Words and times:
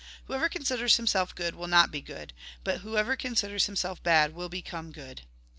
Whoever 0.25 0.49
considers 0.49 0.97
himself 0.97 1.35
good 1.35 1.53
will 1.53 1.67
not 1.67 1.91
be 1.91 2.01
good; 2.01 2.33
but 2.63 2.79
whoever 2.79 3.15
considers 3.15 3.67
himself 3.67 4.01
bad 4.01 4.33
will 4.33 4.49
be 4.49 4.63
come 4.63 4.91
good." 4.91 5.21